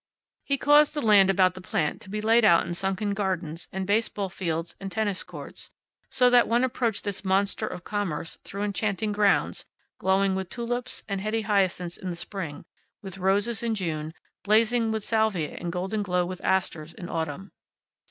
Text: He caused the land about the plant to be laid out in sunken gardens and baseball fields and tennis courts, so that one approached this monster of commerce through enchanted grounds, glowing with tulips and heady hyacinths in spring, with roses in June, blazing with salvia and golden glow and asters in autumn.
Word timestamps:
He 0.43 0.57
caused 0.57 0.95
the 0.95 1.01
land 1.03 1.29
about 1.29 1.53
the 1.53 1.61
plant 1.61 2.01
to 2.01 2.09
be 2.09 2.21
laid 2.21 2.43
out 2.43 2.65
in 2.65 2.73
sunken 2.73 3.13
gardens 3.13 3.67
and 3.71 3.85
baseball 3.85 4.29
fields 4.29 4.73
and 4.79 4.91
tennis 4.91 5.23
courts, 5.23 5.69
so 6.09 6.27
that 6.31 6.47
one 6.47 6.63
approached 6.63 7.03
this 7.03 7.23
monster 7.23 7.67
of 7.67 7.83
commerce 7.83 8.39
through 8.43 8.63
enchanted 8.63 9.13
grounds, 9.13 9.65
glowing 9.99 10.33
with 10.33 10.49
tulips 10.49 11.03
and 11.07 11.21
heady 11.21 11.43
hyacinths 11.43 11.97
in 11.97 12.15
spring, 12.15 12.65
with 13.03 13.19
roses 13.19 13.61
in 13.61 13.75
June, 13.75 14.15
blazing 14.43 14.91
with 14.91 15.03
salvia 15.05 15.49
and 15.59 15.71
golden 15.71 16.01
glow 16.01 16.31
and 16.31 16.41
asters 16.41 16.95
in 16.95 17.07
autumn. 17.07 17.51